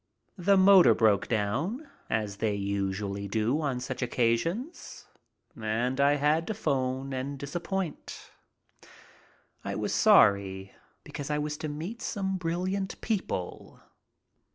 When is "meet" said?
11.69-12.01